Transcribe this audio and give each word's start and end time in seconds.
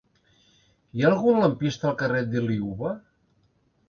Hi 0.99 1.03
ha 1.03 1.07
algun 1.15 1.41
lampista 1.43 1.87
al 1.89 1.93
carrer 1.99 2.21
de 2.31 2.43
Liuva? 2.47 2.95